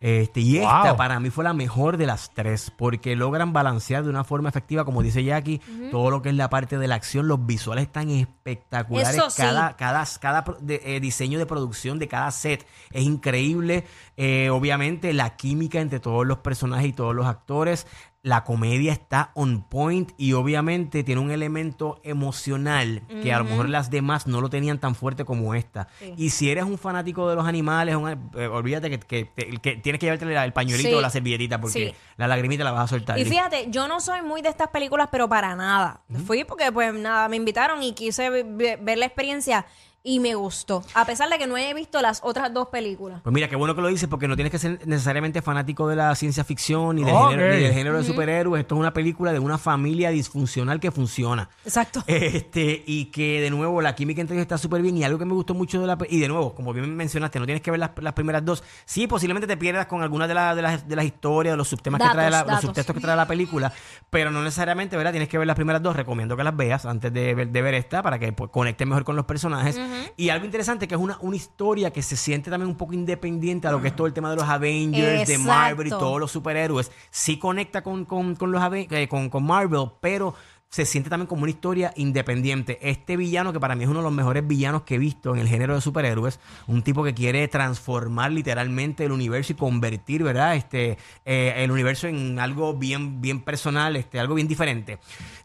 Este, 0.00 0.40
y 0.40 0.56
esta 0.56 0.88
Wow. 0.88 0.96
para 0.96 1.20
mí 1.20 1.28
fue 1.28 1.44
la 1.44 1.52
mejor 1.52 1.98
de 1.98 2.06
las 2.06 2.30
tres, 2.32 2.72
porque 2.74 3.16
logran 3.16 3.52
balancear 3.52 4.02
de 4.02 4.08
una 4.08 4.24
forma 4.24 4.48
efectiva, 4.48 4.86
como 4.86 5.02
dice 5.02 5.22
Jackie, 5.22 5.60
todo 5.90 6.10
lo 6.10 6.22
que 6.22 6.30
es 6.30 6.34
la 6.34 6.48
parte 6.48 6.78
de 6.78 6.88
la 6.88 6.94
acción, 6.94 7.28
los 7.28 7.44
visuales 7.44 7.84
están 7.84 8.08
espectaculares, 8.08 9.14
Eso 9.14 9.28
sí. 9.30 9.42
cada, 9.42 9.76
cada, 9.76 10.04
cada 10.20 10.44
de- 10.60 10.80
eh, 10.84 11.00
diseño 11.00 11.38
de 11.38 11.44
producción 11.46 11.98
de 11.98 12.08
cada 12.08 12.30
set 12.30 12.66
es 12.90 13.02
increíble, 13.02 13.84
Eh, 14.22 14.50
obviamente 14.50 15.14
la 15.14 15.34
química 15.36 15.80
entre 15.80 15.98
todos 15.98 16.26
los 16.26 16.38
personajes 16.40 16.86
y 16.88 16.92
todos 16.92 17.14
los 17.14 17.24
actores, 17.24 17.86
la 18.22 18.44
comedia 18.44 18.92
está 18.92 19.30
on 19.34 19.62
point 19.62 20.12
y 20.18 20.34
obviamente 20.34 21.02
tiene 21.04 21.22
un 21.22 21.30
elemento 21.30 22.00
emocional 22.04 23.02
que 23.22 23.32
a 23.32 23.38
lo 23.38 23.44
mejor 23.44 23.68
las 23.70 23.88
demás 23.90 24.26
no 24.26 24.42
lo 24.42 24.50
tenían 24.50 24.78
tan 24.78 24.94
fuerte 24.94 25.24
como 25.24 25.54
esta. 25.54 25.88
Sí. 25.98 26.12
Y 26.18 26.30
si 26.30 26.50
eres 26.50 26.64
un 26.64 26.76
fanático 26.76 27.28
de 27.30 27.34
los 27.36 27.46
animales, 27.46 27.96
un- 27.96 28.30
eh, 28.36 28.46
olvídate 28.46 28.90
que, 28.90 28.98
que- 29.00 29.30
que- 29.34 29.56
que 29.58 29.76
tienes 29.76 29.98
que 29.98 30.06
llevarte 30.06 30.26
el 30.44 30.52
pañuelito 30.52 30.90
Sí. 30.90 30.94
o 30.94 31.00
la 31.00 31.08
servilletita 31.08 31.60
porque 31.60 31.88
Sí. 31.90 31.94
la 32.18 32.26
lagrimita 32.28 32.62
la 32.62 32.72
vas 32.72 32.84
a 32.84 32.88
soltar. 32.88 33.18
Y 33.18 33.24
fíjate, 33.24 33.68
yo 33.70 33.88
no 33.88 34.00
soy 34.00 34.20
muy 34.22 34.42
de 34.42 34.50
estas 34.50 34.68
películas, 34.68 35.08
pero 35.10 35.26
para 35.28 35.56
nada. 35.56 36.02
Fui 36.26 36.44
porque 36.44 36.70
pues 36.72 36.92
nada, 36.92 37.26
me 37.28 37.36
invitaron 37.36 37.82
y 37.82 37.94
quise 37.94 38.28
ve- 38.28 38.44
ve- 38.46 38.78
ver 38.82 38.98
la 38.98 39.06
experiencia 39.06 39.64
y 40.02 40.18
me 40.18 40.34
gustó, 40.34 40.82
a 40.94 41.04
pesar 41.04 41.28
de 41.28 41.36
que 41.38 41.46
no 41.46 41.58
he 41.58 41.74
visto 41.74 42.00
las 42.00 42.20
otras 42.24 42.52
dos 42.54 42.68
películas. 42.68 43.20
Pues 43.22 43.34
mira, 43.34 43.48
qué 43.48 43.56
bueno 43.56 43.74
que 43.74 43.82
lo 43.82 43.88
dices 43.88 44.08
porque 44.08 44.26
no 44.28 44.34
tienes 44.34 44.50
que 44.50 44.58
ser 44.58 44.80
necesariamente 44.86 45.42
fanático 45.42 45.86
de 45.88 45.96
la 45.96 46.14
ciencia 46.14 46.42
ficción 46.42 46.96
ni 46.96 47.04
del, 47.04 47.14
género, 47.14 47.54
ni 47.54 47.60
del 47.62 47.72
género 47.74 47.98
de 47.98 48.04
superhéroes. 48.04 48.60
Esto 48.62 48.76
es 48.76 48.78
una 48.80 48.94
película 48.94 49.32
de 49.32 49.38
una 49.38 49.58
familia 49.58 50.08
disfuncional 50.10 50.80
que 50.80 50.90
funciona. 50.90 51.50
Exacto. 51.64 52.02
Este, 52.30 52.82
y 52.86 53.06
que 53.06 53.40
de 53.40 53.50
nuevo 53.50 53.82
la 53.82 53.94
química 53.94 54.20
entre 54.20 54.36
ellos 54.36 54.42
está 54.42 54.56
súper 54.58 54.80
bien. 54.82 54.96
Y 54.96 55.04
algo 55.04 55.18
que 55.18 55.24
me 55.24 55.34
gustó 55.34 55.52
mucho 55.54 55.80
de 55.80 55.86
la 55.86 55.98
y 56.08 56.18
de 56.20 56.28
nuevo, 56.28 56.54
como 56.54 56.72
bien 56.72 56.96
mencionaste, 56.96 57.38
no 57.38 57.44
tienes 57.46 57.62
que 57.62 57.70
ver 57.70 57.80
las, 57.80 57.90
las 58.00 58.12
primeras 58.14 58.44
dos. 58.44 58.62
Sí, 58.84 59.06
posiblemente 59.06 59.46
te 59.46 59.56
pierdas 59.56 59.86
con 59.86 60.02
algunas 60.02 60.28
de, 60.28 60.34
la- 60.34 60.54
de 60.54 60.62
las, 60.62 60.88
de 60.88 60.96
las 60.96 61.04
historias, 61.04 61.52
de 61.52 61.56
los 61.58 61.68
subtemas 61.68 61.98
Datos, 61.98 62.12
que 62.12 62.16
trae 62.18 62.30
la, 62.30 62.44
los 62.44 62.60
subtextos 62.60 62.94
que 62.94 63.00
trae 63.02 63.16
la 63.16 63.26
película, 63.26 63.72
pero 64.10 64.30
no 64.30 64.42
necesariamente, 64.42 64.96
¿verdad? 64.96 65.10
Tienes 65.12 65.28
que 65.28 65.36
ver 65.38 65.46
las 65.46 65.56
primeras 65.56 65.82
dos. 65.82 65.94
Recomiendo 65.96 66.36
que 66.36 66.44
las 66.44 66.56
veas 66.56 66.86
antes 66.86 67.12
de 67.12 67.34
ver, 67.34 67.48
de 67.48 67.62
ver 67.62 67.74
esta 67.74 68.02
para 68.02 68.18
que 68.18 68.32
pues, 68.32 68.50
conectes 68.50 68.86
mejor 68.86 69.04
con 69.04 69.16
los 69.16 69.24
personajes. 69.26 69.76
Y 70.16 70.28
algo 70.28 70.44
interesante 70.44 70.88
que 70.88 70.94
es 70.94 71.00
una, 71.00 71.18
una 71.20 71.36
historia 71.36 71.92
que 71.92 72.02
se 72.02 72.16
siente 72.16 72.50
también 72.50 72.68
un 72.68 72.76
poco 72.76 72.92
independiente 72.92 73.68
a 73.68 73.72
lo 73.72 73.80
que 73.80 73.88
es 73.88 73.96
todo 73.96 74.06
el 74.06 74.12
tema 74.12 74.30
de 74.30 74.36
los 74.36 74.44
Avengers, 74.44 75.28
de 75.28 75.38
Marvel 75.38 75.86
y 75.86 75.90
todos 75.90 76.20
los 76.20 76.30
superhéroes. 76.30 76.90
Sí 77.10 77.38
conecta 77.38 77.82
con, 77.82 78.04
con, 78.04 78.36
con 78.36 78.52
los 78.52 78.62
eh, 78.72 79.08
con, 79.08 79.28
con 79.30 79.44
Marvel, 79.44 79.90
pero 80.00 80.34
se 80.70 80.86
siente 80.86 81.10
también 81.10 81.26
como 81.26 81.42
una 81.42 81.50
historia 81.50 81.92
independiente. 81.96 82.78
Este 82.80 83.16
villano, 83.16 83.52
que 83.52 83.58
para 83.58 83.74
mí 83.74 83.82
es 83.82 83.90
uno 83.90 83.98
de 83.98 84.04
los 84.04 84.12
mejores 84.12 84.46
villanos 84.46 84.82
que 84.82 84.94
he 84.94 84.98
visto 84.98 85.34
en 85.34 85.40
el 85.40 85.48
género 85.48 85.74
de 85.74 85.80
superhéroes, 85.80 86.38
un 86.68 86.82
tipo 86.82 87.02
que 87.02 87.12
quiere 87.12 87.46
transformar 87.48 88.30
literalmente 88.30 89.04
el 89.04 89.10
universo 89.10 89.52
y 89.52 89.56
convertir, 89.56 90.22
¿verdad? 90.22 90.54
Este, 90.54 90.96
eh, 91.24 91.54
el 91.56 91.72
universo 91.72 92.06
en 92.06 92.38
algo 92.38 92.74
bien, 92.74 93.20
bien 93.20 93.40
personal, 93.40 93.96
este, 93.96 94.20
algo 94.20 94.36
bien 94.36 94.46
diferente. 94.46 95.00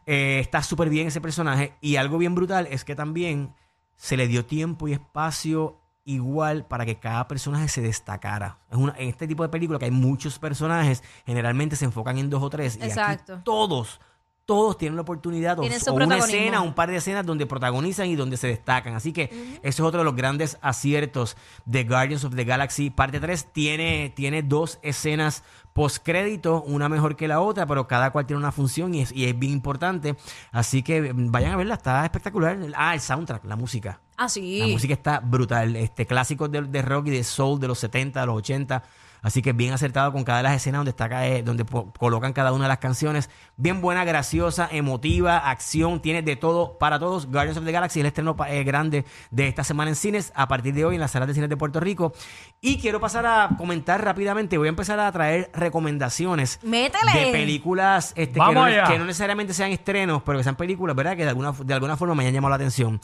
Eh, 0.05 0.37
está 0.39 0.61
súper 0.61 0.89
bien 0.89 1.07
ese 1.07 1.21
personaje 1.21 1.73
y 1.81 1.95
algo 1.95 2.19
bien 2.19 2.35
brutal 2.35 2.67
es 2.69 2.85
que 2.85 2.95
también 2.95 3.49
se 3.95 4.17
le 4.17 4.27
dio 4.27 4.45
tiempo 4.45 4.87
y 4.87 4.93
espacio 4.93 5.79
igual 6.05 6.65
para 6.65 6.85
que 6.85 6.99
cada 6.99 7.27
personaje 7.27 7.67
se 7.67 7.81
destacara. 7.81 8.59
Es 8.69 8.77
una, 8.77 8.93
en 8.97 9.09
este 9.09 9.27
tipo 9.27 9.43
de 9.43 9.49
película 9.49 9.79
que 9.79 9.85
hay 9.85 9.91
muchos 9.91 10.39
personajes, 10.39 11.03
generalmente 11.25 11.75
se 11.75 11.85
enfocan 11.85 12.17
en 12.17 12.29
dos 12.29 12.43
o 12.43 12.49
tres. 12.49 12.75
Y 12.75 12.79
aquí 12.79 12.89
Exacto. 12.89 13.41
todos, 13.43 13.99
todos 14.45 14.77
tienen 14.77 14.95
la 14.95 15.01
oportunidad 15.01 15.57
o, 15.57 15.63
o 15.63 15.93
una 15.93 16.17
escena, 16.17 16.61
un 16.61 16.73
par 16.73 16.89
de 16.89 16.97
escenas 16.97 17.25
donde 17.25 17.47
protagonizan 17.47 18.07
y 18.07 18.15
donde 18.15 18.37
se 18.37 18.47
destacan. 18.47 18.93
Así 18.93 19.11
que 19.11 19.59
eso 19.63 19.83
es 19.83 19.87
otro 19.87 19.99
de 19.99 20.05
los 20.05 20.15
grandes 20.15 20.57
aciertos 20.61 21.35
de 21.65 21.83
Guardians 21.83 22.23
of 22.23 22.35
the 22.35 22.43
Galaxy. 22.43 22.91
Parte 22.91 23.19
3 23.19 23.51
tiene, 23.51 24.13
tiene 24.15 24.43
dos 24.43 24.79
escenas 24.83 25.43
postcrédito, 25.73 26.61
una 26.63 26.87
mejor 26.87 27.17
que 27.17 27.27
la 27.27 27.41
otra, 27.41 27.65
pero 27.65 27.87
cada 27.87 28.11
cual 28.11 28.25
tiene 28.25 28.39
una 28.39 28.51
función 28.51 28.93
y 28.95 29.01
es, 29.01 29.11
y 29.11 29.25
es 29.25 29.37
bien 29.37 29.51
importante. 29.51 30.15
Así 30.51 30.83
que 30.83 31.13
mm, 31.13 31.31
vayan 31.31 31.51
a 31.51 31.57
verla, 31.57 31.73
está 31.73 32.05
espectacular. 32.05 32.57
Ah, 32.75 32.93
el 32.93 33.01
soundtrack, 33.01 33.43
la 33.45 33.55
música. 33.55 33.99
Ah, 34.15 34.29
sí. 34.29 34.59
La 34.59 34.67
música 34.67 34.93
está 34.93 35.19
brutal. 35.19 35.75
Este, 35.75 36.05
clásicos 36.05 36.51
de, 36.51 36.61
de 36.61 36.81
rock 36.81 37.07
y 37.07 37.11
de 37.11 37.23
soul 37.23 37.59
de 37.59 37.67
los 37.67 37.79
70, 37.79 38.21
de 38.21 38.25
los 38.25 38.37
80. 38.37 38.83
Así 39.25 39.41
que 39.41 39.53
bien 39.53 39.73
acertado 39.73 40.13
con 40.13 40.23
cada 40.23 40.37
de 40.37 40.43
las 40.43 40.53
escenas 40.55 40.77
donde 40.77 40.91
está 40.91 41.25
eh, 41.27 41.41
donde 41.41 41.65
colocan 41.97 42.31
cada 42.31 42.53
una 42.53 42.65
de 42.65 42.67
las 42.69 42.77
canciones. 42.77 43.31
Bien 43.57 43.81
buena, 43.81 44.05
graciosa, 44.05 44.69
emotiva, 44.71 45.37
acción, 45.49 45.99
tiene 45.99 46.21
de 46.21 46.35
todo 46.35 46.77
para 46.77 46.99
todos. 46.99 47.25
Guardians 47.25 47.57
of 47.57 47.65
the 47.65 47.71
Galaxy, 47.71 48.01
el 48.01 48.05
estreno 48.05 48.35
eh, 48.47 48.63
grande 48.63 49.03
de 49.31 49.47
esta 49.47 49.63
semana 49.63 49.89
en 49.89 49.95
cines, 49.95 50.31
a 50.35 50.47
partir 50.47 50.75
de 50.75 50.85
hoy 50.85 50.93
en 50.93 51.01
las 51.01 51.09
salas 51.09 51.27
de 51.27 51.33
cines 51.33 51.49
de 51.49 51.57
Puerto 51.57 51.79
Rico. 51.79 52.13
Y 52.61 52.77
quiero 52.79 52.99
pasar 52.99 53.25
a 53.25 53.49
comentar 53.57 54.03
rápidamente, 54.03 54.59
voy 54.59 54.67
a 54.67 54.69
empezar 54.69 54.99
a 54.99 55.11
traer 55.11 55.49
recomendaciones 55.89 56.59
Métele. 56.61 57.25
de 57.25 57.31
películas 57.31 58.13
este, 58.15 58.33
que, 58.39 58.53
no, 58.53 58.63
allá. 58.63 58.83
que 58.83 58.99
no 58.99 59.05
necesariamente 59.05 59.55
sean 59.55 59.71
estrenos, 59.71 60.21
pero 60.23 60.37
que 60.37 60.43
sean 60.43 60.55
películas, 60.55 60.95
¿verdad? 60.95 61.15
Que 61.17 61.23
de 61.23 61.29
alguna, 61.29 61.51
de 61.51 61.73
alguna 61.73 61.97
forma 61.97 62.13
me 62.13 62.21
hayan 62.21 62.33
llamado 62.35 62.49
la 62.51 62.55
atención. 62.57 63.01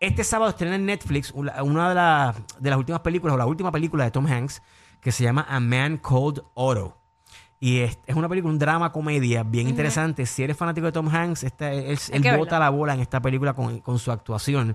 Este 0.00 0.24
sábado 0.24 0.50
estrena 0.50 0.74
en 0.76 0.86
Netflix 0.86 1.30
una 1.32 1.62
una 1.62 1.90
de, 1.90 1.94
la- 1.94 2.34
de 2.58 2.70
las 2.70 2.78
últimas 2.78 3.02
películas, 3.02 3.34
o 3.34 3.38
la 3.38 3.46
última 3.46 3.70
película 3.70 4.02
de 4.04 4.10
Tom 4.10 4.26
Hanks, 4.26 4.62
que 5.00 5.12
se 5.12 5.24
llama 5.24 5.46
A 5.48 5.60
Man 5.60 5.98
Called 5.98 6.42
Otto. 6.54 6.96
Y 7.62 7.80
es, 7.80 7.98
es 8.06 8.16
una 8.16 8.26
película, 8.26 8.50
un 8.52 8.58
drama 8.58 8.90
comedia 8.90 9.42
bien 9.42 9.68
interesante. 9.68 10.24
Si 10.24 10.42
eres 10.42 10.56
fanático 10.56 10.86
de 10.86 10.92
Tom 10.92 11.08
Hanks, 11.14 11.44
esta, 11.44 11.70
él, 11.70 11.98
Hay 12.10 12.16
él 12.16 12.22
que 12.22 12.36
bota 12.36 12.52
verla. 12.52 12.58
la 12.58 12.70
bola 12.70 12.94
en 12.94 13.00
esta 13.00 13.20
película 13.20 13.52
con, 13.52 13.80
con 13.80 13.98
su 13.98 14.10
actuación. 14.10 14.74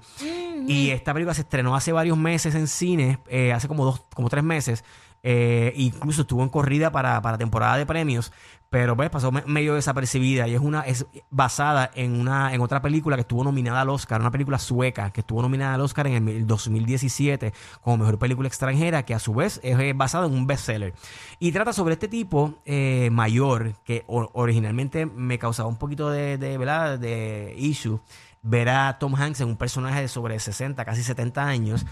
Y 0.67 0.91
esta 0.91 1.12
película 1.13 1.34
se 1.34 1.41
estrenó 1.41 1.75
hace 1.75 1.91
varios 1.91 2.17
meses 2.17 2.53
en 2.53 2.67
cine, 2.67 3.20
eh, 3.27 3.53
hace 3.53 3.67
como 3.67 3.86
dos, 3.86 4.03
como 4.13 4.29
tres 4.29 4.44
meses. 4.44 4.84
Eh, 5.27 5.74
incluso 5.75 6.22
estuvo 6.22 6.44
en 6.44 6.50
corrida 6.50 6.91
para, 6.91 7.20
para 7.20 7.39
temporada 7.39 7.77
de 7.77 7.88
premios, 7.88 8.32
pero 8.70 8.96
pues 8.96 9.10
pasó 9.10 9.32
me- 9.32 9.41
medio 9.48 9.74
desapercibida 9.74 10.48
y 10.48 10.53
es 10.53 10.60
una 10.62 10.82
es 10.82 11.08
basada 11.32 11.89
en 11.96 12.20
una 12.20 12.53
en 12.53 12.62
otra 12.62 12.84
película 12.84 13.15
que 13.15 13.22
estuvo 13.22 13.44
nominada 13.44 13.82
al 13.82 13.89
Oscar, 13.89 14.22
una 14.22 14.29
película 14.29 14.60
sueca 14.60 15.10
que 15.10 15.22
estuvo 15.22 15.41
nominada 15.41 15.74
al 15.74 15.82
Oscar 15.82 16.05
en 16.05 16.13
el, 16.13 16.22
mil- 16.22 16.46
2017 16.46 17.53
como 17.82 17.98
mejor 17.98 18.20
película 18.20 18.48
extranjera, 18.48 19.01
que 19.03 19.15
a 19.15 19.20
su 19.20 19.34
vez 19.34 19.60
es 19.63 19.98
basada 19.98 20.27
en 20.27 20.34
un 20.34 20.46
bestseller 20.46 20.94
y 21.39 21.51
trata 21.51 21.74
sobre 21.74 21.94
este 21.94 22.08
tipo 22.08 22.62
eh, 22.65 23.10
mayor 23.12 23.74
que 23.84 24.03
originalmente 24.08 25.08
me 25.08 25.39
causaba 25.39 25.67
un 25.70 25.77
poquito 25.77 26.12
de, 26.12 26.38
de, 26.38 26.58
¿verdad? 26.60 27.00
de 27.00 27.55
issue 27.58 28.00
ver 28.44 28.70
a 28.70 29.00
Tom 29.00 29.15
Hanks 29.15 29.41
en 29.41 29.48
un 29.48 29.58
personaje 29.58 30.01
de 30.01 30.08
sobre 30.08 30.39
60, 30.39 30.86
casi 30.86 31.01
70 31.01 31.48
años, 31.48 31.84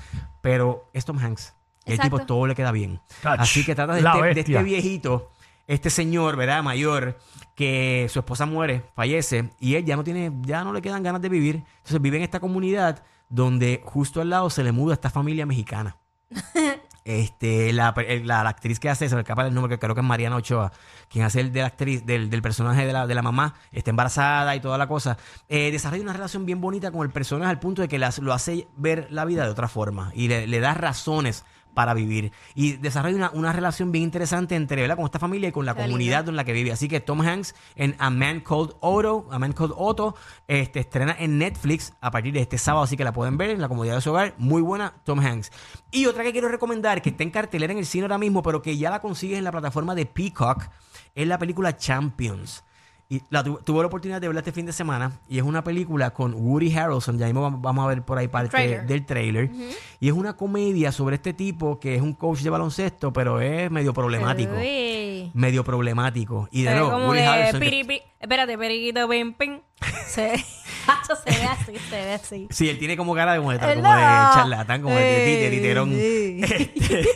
pero 0.42 0.88
es 0.94 1.04
Tom 1.04 1.18
Hanks. 1.18 1.56
El 1.86 1.94
Exacto. 1.96 2.18
tipo 2.18 2.26
todo 2.26 2.48
le 2.48 2.56
queda 2.56 2.72
bien. 2.72 3.00
Así 3.24 3.66
que 3.66 3.76
trata 3.76 3.94
de 3.94 4.00
este, 4.00 4.34
de 4.34 4.40
este 4.40 4.64
viejito, 4.64 5.32
este 5.68 5.90
señor, 5.90 6.36
¿verdad? 6.38 6.64
Mayor, 6.64 7.18
que 7.56 8.08
su 8.10 8.20
esposa 8.20 8.46
muere, 8.46 8.84
fallece, 8.96 9.50
y 9.60 9.76
él 9.76 9.86
ya 9.86 9.96
no 9.96 10.04
tiene, 10.04 10.32
ya 10.44 10.64
no 10.64 10.72
le 10.74 10.82
quedan 10.82 11.04
ganas 11.04 11.22
de 11.22 11.30
vivir. 11.30 11.64
Entonces 11.78 12.02
vive 12.02 12.18
en 12.18 12.24
esta 12.24 12.40
comunidad 12.40 13.04
donde 13.30 13.82
justo 13.84 14.22
al 14.22 14.30
lado 14.30 14.50
se 14.50 14.64
le 14.64 14.72
muda 14.72 14.94
esta 14.94 15.10
familia 15.10 15.46
mexicana. 15.46 15.98
Este, 17.06 17.74
la, 17.74 17.94
la- 18.24 18.44
la 18.44 18.50
actriz 18.50 18.80
que 18.80 18.90
hace, 18.90 19.10
se 19.10 19.16
me 19.16 19.22
escapa 19.22 19.46
el 19.46 19.54
nombre, 19.54 19.76
que 19.76 19.78
creo 19.80 19.94
que 19.94 20.00
es 20.00 20.08
Mariana 20.08 20.38
Ochoa, 20.38 20.72
quien 21.10 21.26
hace 21.26 21.42
el 21.42 21.52
de 21.52 21.60
la 21.60 21.68
actriz, 21.68 22.06
del, 22.06 22.30
del 22.30 22.42
personaje 22.42 22.86
de 22.86 22.94
la, 22.94 23.06
de 23.08 23.14
la 23.14 23.22
mamá, 23.22 23.56
está 23.74 23.90
embarazada 23.90 24.56
y 24.56 24.62
toda 24.62 24.78
la 24.78 24.88
cosa, 24.88 25.18
eh, 25.50 25.70
desarrolla 25.70 26.04
una 26.04 26.14
relación 26.14 26.46
bien 26.46 26.62
bonita 26.62 26.92
con 26.92 27.02
el 27.06 27.12
personaje 27.12 27.50
al 27.50 27.60
punto 27.60 27.82
de 27.82 27.90
que 27.90 28.00
las- 28.00 28.20
lo 28.20 28.32
hace 28.32 28.70
ver 28.78 29.08
la 29.10 29.26
vida 29.26 29.44
de 29.44 29.50
otra 29.52 29.68
forma 29.68 30.12
y 30.16 30.30
le, 30.30 30.48
le 30.48 30.60
da 30.62 30.74
razones 30.76 31.44
para 31.74 31.94
vivir. 31.94 32.32
Y 32.56 32.74
desarrolla 32.74 33.16
una, 33.16 33.32
una 33.32 33.54
relación 33.54 33.92
bien 33.92 34.04
interesante 34.04 34.56
entre 34.56 34.82
¿verdad? 34.82 34.96
con 34.96 35.06
esta 35.06 35.20
familia 35.20 35.50
y 35.50 35.52
con 35.52 35.66
la 35.66 35.76
comunidad 35.76 36.28
en 36.30 36.36
la 36.36 36.44
que 36.44 36.54
vive. 36.54 36.72
Así 36.72 36.88
que 36.88 37.00
Tom 37.00 37.22
Hanks 37.22 37.56
en 37.76 37.96
A 38.00 38.10
Man 38.10 38.42
Called 38.42 38.72
Otto, 38.80 39.28
A 39.32 39.40
Man 39.40 39.54
Called 39.54 39.74
Otto, 39.76 40.16
este, 40.48 40.82
estrena 40.82 41.16
en 41.20 41.38
Netflix 41.38 41.94
a 42.02 42.12
partir 42.12 42.34
de 42.34 42.42
este 42.42 42.58
sábado, 42.58 42.84
así 42.84 42.98
que 42.98 43.04
la 43.04 43.14
pueden 43.14 43.38
ver 43.38 43.52
en 43.52 43.62
la 43.62 43.68
comodidad 43.68 43.96
de 43.96 44.02
su 44.02 44.12
hogar. 44.12 44.36
Muy 44.38 44.62
buena, 44.62 44.94
Tom 45.04 45.20
Hanks. 45.20 45.52
Y 45.92 46.06
otra 46.06 46.24
que 46.24 46.32
quiero 46.32 46.50
recomendar, 46.50 47.02
que 47.02 47.10
está 47.10 47.24
en 47.24 47.32
cartelera 47.32 47.72
en 47.72 47.80
el 47.80 47.86
cine 47.86 48.04
ahora 48.04 48.18
mismo, 48.18 48.44
pero 48.44 48.62
que 48.62 48.78
ya 48.78 48.90
la 48.90 49.02
consigues 49.02 49.38
en 49.38 49.44
la 49.44 49.52
plataforma 49.52 49.96
de 49.96 50.06
Peacock, 50.06 50.70
es 51.16 51.28
la 51.28 51.38
película 51.38 51.78
Champions. 51.78 52.64
Y 53.14 53.22
la 53.30 53.44
tu- 53.44 53.58
tuve 53.64 53.82
la 53.82 53.88
oportunidad 53.88 54.20
de 54.20 54.28
verla 54.28 54.40
este 54.40 54.52
fin 54.52 54.66
de 54.66 54.74
semana 54.74 55.12
y 55.30 55.38
es 55.38 55.44
una 55.44 55.64
película 55.64 56.10
con 56.12 56.34
Woody 56.34 56.76
Harrelson, 56.76 57.20
ya 57.20 57.28
mismo 57.28 57.48
vam- 57.48 57.62
vamos 57.62 57.86
a 57.86 57.88
ver 57.90 58.02
por 58.02 58.18
ahí 58.18 58.28
parte 58.28 58.50
trailer. 58.50 58.88
del 58.88 59.06
trailer. 59.06 59.52
Y 60.00 60.08
es 60.08 60.14
una 60.14 60.36
comedia 60.36 60.92
sobre 60.92 61.18
este 61.18 61.32
tipo 61.34 61.80
que 61.80 61.94
es 61.94 62.02
un 62.02 62.14
coach 62.14 62.40
de 62.40 62.50
baloncesto, 62.50 63.14
pero 63.14 63.40
es 63.40 63.70
medio 63.70 63.94
problemático. 63.94 64.54
Uy. 64.56 65.30
Medio 65.36 65.64
problemático. 65.64 66.48
Y 66.52 66.64
de 66.64 66.72
nuevo, 66.72 66.90
Woody 67.08 67.20
Harrelson. 67.20 67.60
que- 67.62 67.70
piri, 67.70 67.84
pi- 67.84 68.02
espérate, 68.20 68.58
periquito, 68.58 69.08
pim, 69.08 69.34
pim. 69.34 69.60
Hacho, 69.80 70.22
se 71.24 71.30
ve 71.40 71.46
así, 71.46 71.78
se 71.90 71.96
ve 71.96 72.14
así. 72.14 72.48
Sí, 72.50 72.70
él 72.70 72.78
tiene 72.80 72.98
como 72.98 73.14
cara 73.16 73.32
de, 73.34 73.38
Él 73.38 73.44
como 73.44 73.58
de 73.58 73.82
charlatán, 73.82 74.82
como 74.82 74.96
de, 74.96 75.02
de, 75.04 75.38
de 75.38 75.50
titerón. 75.50 75.94
Este, 76.94 77.08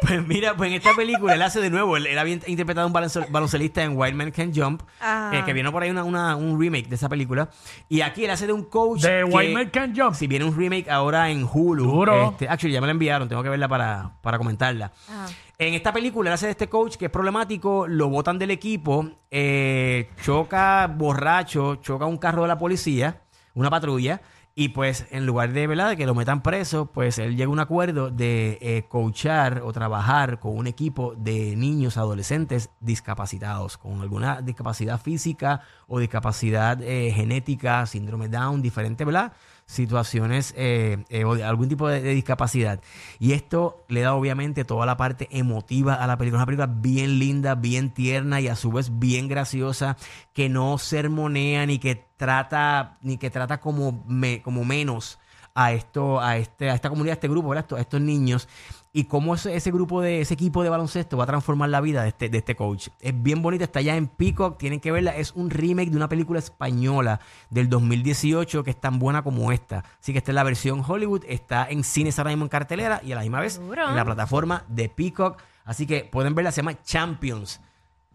pues 0.00 0.26
mira, 0.26 0.56
pues 0.56 0.68
en 0.68 0.74
esta 0.76 0.94
película 0.94 1.34
él 1.34 1.42
hace 1.42 1.60
de 1.60 1.70
nuevo, 1.70 1.96
él, 1.96 2.06
él 2.06 2.18
había 2.18 2.34
interpretado 2.46 2.84
a 2.84 2.86
un 2.86 2.94
balonce- 2.94 3.26
baloncelista 3.30 3.82
en 3.82 3.96
Wild 3.98 4.14
Man 4.14 4.30
Can 4.30 4.52
Jump, 4.54 4.82
Ajá. 5.00 5.36
eh, 5.36 5.44
que 5.44 5.52
vino 5.52 5.72
por 5.72 5.82
ahí 5.82 5.90
una, 5.90 6.04
una- 6.04 6.36
un 6.36 6.58
remake 6.60 6.88
de 6.88 6.94
esa 6.94 7.08
película. 7.08 7.50
Y 7.88 8.00
aquí 8.02 8.24
él 8.24 8.30
hace 8.30 8.46
de 8.46 8.52
un 8.52 8.64
coach. 8.64 9.02
De 9.02 9.24
White 9.24 9.52
Man 9.52 9.70
Can 9.70 9.94
Jump. 9.96 10.14
Si 10.14 10.26
viene 10.26 10.44
un 10.44 10.56
remake 10.56 10.88
ahora 10.88 11.28
en 11.30 11.46
Hulu. 11.50 12.30
Este, 12.30 12.48
actually, 12.48 12.72
ya 12.74 12.80
me 12.80 12.86
la 12.86 12.92
enviaron, 12.92 13.28
tengo 13.28 13.42
que 13.42 13.48
verla 13.48 13.68
para, 13.68 14.12
para 14.22 14.38
comentarla. 14.38 14.92
Ajá. 15.08 15.26
En 15.58 15.74
esta 15.74 15.92
película 15.92 16.30
él 16.30 16.34
hace 16.34 16.46
de 16.46 16.52
este 16.52 16.68
coach 16.68 16.94
que 16.96 17.06
es 17.06 17.10
problemático, 17.10 17.88
lo 17.88 18.08
botan 18.08 18.38
del 18.38 18.52
equipo, 18.52 19.10
eh, 19.30 20.10
choca 20.22 20.86
borracho, 20.86 21.76
choca 21.76 22.06
un 22.06 22.18
carro 22.18 22.42
de 22.42 22.48
la 22.48 22.58
policía, 22.58 23.22
una 23.54 23.70
patrulla, 23.70 24.20
y 24.60 24.70
pues 24.70 25.06
en 25.12 25.24
lugar 25.24 25.52
de, 25.52 25.68
¿verdad? 25.68 25.90
de 25.90 25.96
que 25.96 26.04
lo 26.04 26.16
metan 26.16 26.42
preso, 26.42 26.86
pues 26.86 27.18
él 27.18 27.36
llega 27.36 27.46
a 27.46 27.52
un 27.52 27.60
acuerdo 27.60 28.10
de 28.10 28.58
eh, 28.60 28.86
coachar 28.88 29.62
o 29.64 29.72
trabajar 29.72 30.40
con 30.40 30.58
un 30.58 30.66
equipo 30.66 31.14
de 31.16 31.54
niños, 31.54 31.96
adolescentes 31.96 32.68
discapacitados, 32.80 33.78
con 33.78 34.00
alguna 34.00 34.42
discapacidad 34.42 35.00
física 35.00 35.60
o 35.86 36.00
discapacidad 36.00 36.82
eh, 36.82 37.12
genética, 37.14 37.86
síndrome 37.86 38.28
Down, 38.28 38.60
diferente, 38.60 39.04
¿verdad? 39.04 39.32
Situaciones 39.68 40.54
eh, 40.56 41.04
eh, 41.10 41.24
o 41.24 41.34
de 41.34 41.44
algún 41.44 41.68
tipo 41.68 41.88
de, 41.88 42.00
discapacidad. 42.00 42.80
Y 43.18 43.32
esto 43.32 43.84
le 43.88 44.00
da 44.00 44.14
obviamente 44.14 44.64
toda 44.64 44.86
la 44.86 44.96
parte 44.96 45.28
emotiva 45.30 45.94
a 45.94 46.06
la 46.06 46.16
película. 46.16 46.38
Una 46.38 46.46
película 46.46 46.66
bien 46.66 47.18
linda, 47.18 47.54
bien 47.54 47.90
tierna 47.90 48.40
y 48.40 48.48
a 48.48 48.56
su 48.56 48.72
vez 48.72 48.98
bien 48.98 49.28
graciosa, 49.28 49.96
que 50.32 50.48
no 50.48 50.78
sermonea 50.78 51.66
ni 51.66 51.78
que 51.78 52.02
trata, 52.16 52.96
ni 53.02 53.18
que 53.18 53.28
trata 53.30 53.60
como, 53.60 54.02
me- 54.06 54.40
como 54.40 54.64
menos 54.64 55.18
a 55.54 55.72
esto, 55.72 56.18
a 56.20 56.38
este, 56.38 56.70
a 56.70 56.74
esta 56.74 56.88
comunidad, 56.88 57.12
a 57.12 57.14
este 57.14 57.28
grupo, 57.28 57.52
a 57.52 57.58
estos 57.80 58.00
niños. 58.00 58.48
Y 58.92 59.04
cómo 59.04 59.34
ese, 59.34 59.54
ese 59.54 59.70
grupo 59.70 60.00
de, 60.00 60.20
ese 60.20 60.34
equipo 60.34 60.62
de 60.62 60.70
baloncesto 60.70 61.16
va 61.16 61.24
a 61.24 61.26
transformar 61.26 61.68
la 61.68 61.80
vida 61.80 62.02
de 62.02 62.08
este, 62.08 62.28
de 62.28 62.38
este 62.38 62.56
coach. 62.56 62.88
Es 63.00 63.22
bien 63.22 63.42
bonita, 63.42 63.64
está 63.64 63.80
ya 63.80 63.96
en 63.96 64.06
Peacock, 64.06 64.58
tienen 64.58 64.80
que 64.80 64.90
verla. 64.90 65.14
Es 65.16 65.32
un 65.32 65.50
remake 65.50 65.90
de 65.90 65.96
una 65.96 66.08
película 66.08 66.38
española 66.38 67.20
del 67.50 67.68
2018 67.68 68.64
que 68.64 68.70
es 68.70 68.80
tan 68.80 68.98
buena 68.98 69.22
como 69.22 69.52
esta. 69.52 69.84
Así 70.00 70.12
que 70.12 70.18
esta 70.18 70.30
es 70.30 70.34
la 70.34 70.42
versión 70.42 70.82
Hollywood, 70.86 71.24
está 71.28 71.68
en 71.68 71.84
cines 71.84 72.18
ahora 72.18 72.30
mismo 72.30 72.44
en 72.44 72.48
cartelera 72.48 73.00
y 73.04 73.12
a 73.12 73.16
la 73.16 73.22
misma 73.22 73.40
vez 73.40 73.60
Duro. 73.60 73.88
en 73.88 73.96
la 73.96 74.04
plataforma 74.04 74.64
de 74.68 74.88
Peacock. 74.88 75.42
Así 75.64 75.86
que 75.86 76.08
pueden 76.10 76.34
verla, 76.34 76.50
se 76.50 76.62
llama 76.62 76.82
Champions. 76.82 77.60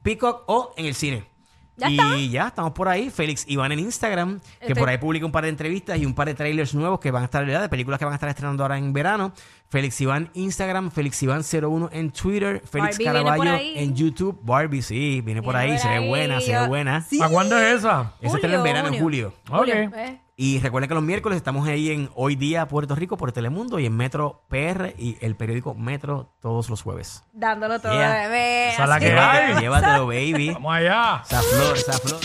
Peacock 0.02 0.44
o 0.48 0.74
en 0.76 0.88
el 0.88 0.96
cine. 0.96 1.33
Ya 1.76 1.90
y 1.90 1.94
está. 1.98 2.18
ya 2.18 2.48
estamos 2.48 2.72
por 2.74 2.88
ahí. 2.88 3.10
Félix 3.10 3.46
Iván 3.48 3.72
en 3.72 3.80
Instagram, 3.80 4.40
que 4.60 4.68
Estoy- 4.68 4.80
por 4.80 4.90
ahí 4.90 4.98
publica 4.98 5.26
un 5.26 5.32
par 5.32 5.44
de 5.44 5.50
entrevistas 5.50 5.98
y 5.98 6.06
un 6.06 6.14
par 6.14 6.28
de 6.28 6.36
trailers 6.36 6.76
nuevos 6.76 7.00
que 7.00 7.10
van 7.12 7.24
a 7.24 7.26
estar. 7.26 7.44
De 7.46 7.70
películas 7.70 7.98
que 8.00 8.06
van 8.06 8.14
a 8.14 8.16
estar 8.16 8.30
estrenando 8.30 8.64
ahora 8.64 8.78
en 8.78 8.94
verano. 8.94 9.34
Félix 9.70 10.00
Iván 10.02 10.30
Instagram, 10.36 10.92
Félix 10.92 11.24
Iván 11.24 11.42
01 11.44 11.90
en 11.92 12.12
Twitter, 12.12 12.62
Félix 12.64 13.00
Barbie 13.00 13.06
Caraballo 13.06 13.56
en 13.60 13.96
YouTube. 13.96 14.40
Barbie, 14.44 14.84
sí, 14.84 15.22
viene 15.22 15.42
por 15.42 15.56
Viene 15.56 15.72
ahí, 15.74 15.80
por 15.80 15.82
se 15.82 16.00
ve 16.00 16.08
buena, 16.08 16.42
se 16.42 16.52
ve 16.60 16.68
buena. 16.68 17.02
Sí. 17.02 17.20
¿A 17.22 17.28
cuándo 17.30 17.58
es 17.58 17.80
esa? 17.80 18.14
Ese 18.22 18.36
estreno 18.36 18.58
en 18.58 18.64
verano, 18.64 18.90
en 18.90 19.00
julio. 19.00 19.34
Ok. 19.50 19.68
Eh, 19.70 20.20
Y 20.36 20.60
recuerden 20.60 20.88
que 20.90 20.96
los 20.96 21.04
miércoles 21.04 21.38
estamos 21.38 21.68
ahí 21.68 21.92
en 21.92 22.10
Hoy 22.16 22.36
Día 22.36 22.68
Puerto 22.68 22.96
Rico 22.96 23.18
por 23.18 23.32
Telemundo 23.32 23.78
y 23.78 23.86
en 23.86 23.96
Metro 23.96 24.42
PR 24.50 24.96
y 24.98 25.16
el 25.22 25.36
periódico 25.36 25.76
Metro 25.76 26.34
todos 26.42 26.72
los 26.72 26.82
jueves. 26.82 27.24
Dándolo 27.34 27.80
todo, 27.80 27.94
Yeah. 27.94 28.24
bebé. 28.24 28.70
Esa 28.74 28.84
es 28.84 28.90
la 28.90 28.96
así. 28.96 29.06
que 29.06 29.12
Llévatelo, 29.12 29.60
llévatelo, 29.60 30.08
baby. 30.08 30.50
Vamos 30.54 30.76
allá. 30.76 31.22
Esa 31.24 31.42
flor, 31.44 31.78
esa 31.78 31.94
flor. 31.94 32.20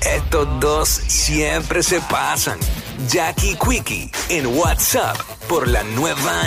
Estos 0.00 0.60
dos 0.60 0.88
siempre 0.88 1.82
se 1.84 2.00
pasan. 2.02 2.58
Jackie 3.08 3.56
Quickie 3.56 4.10
en 4.30 4.46
WhatsApp 4.58 5.16
por 5.48 5.68
la 5.68 5.84
nueva 5.84 6.42